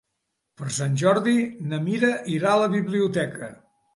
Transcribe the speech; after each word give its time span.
Per 0.61 0.69
Sant 0.77 0.95
Jordi 1.01 1.35
na 1.73 1.79
Mira 1.89 2.11
irà 2.37 2.53
a 2.55 2.61
la 2.65 2.71
biblioteca. 2.79 3.51